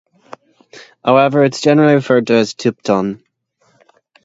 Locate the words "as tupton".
2.33-3.21